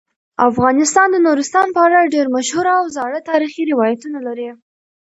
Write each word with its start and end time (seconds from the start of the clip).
افغانستان 0.49 1.07
د 1.11 1.17
نورستان 1.25 1.67
په 1.75 1.79
اړه 1.87 2.11
ډیر 2.15 2.25
مشهور 2.35 2.65
او 2.79 2.83
زاړه 2.97 3.19
تاریخی 3.29 3.63
روایتونه 3.73 4.17
لري. 4.27 4.49